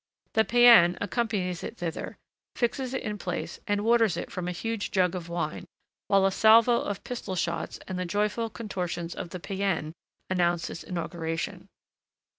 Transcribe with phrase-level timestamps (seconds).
[0.33, 2.17] The païen accompanies it thither,
[2.55, 5.67] fixes it in place, and waters it from a huge jug of wine,
[6.07, 9.93] while a salvo of pistol shots and the joyful contortions of the païenne
[10.27, 11.67] announce its inauguration.